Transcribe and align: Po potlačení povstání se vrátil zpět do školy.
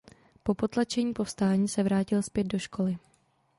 Po 0.43 0.53
potlačení 0.53 1.13
povstání 1.13 1.67
se 1.67 1.83
vrátil 1.83 2.21
zpět 2.21 2.43
do 2.47 2.59
školy. 2.59 2.97